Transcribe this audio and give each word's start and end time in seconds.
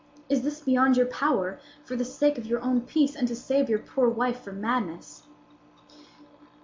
Is 0.29 0.41
this 0.41 0.61
beyond 0.61 0.97
your 0.97 1.05
power, 1.05 1.59
for 1.85 1.95
the 1.95 2.03
sake 2.03 2.39
of 2.39 2.47
your 2.47 2.59
own 2.61 2.81
peace, 2.81 3.15
and 3.15 3.27
to 3.27 3.35
save 3.35 3.69
your 3.69 3.77
poor 3.77 4.09
wife 4.09 4.41
from 4.43 4.59
madness?" 4.59 5.27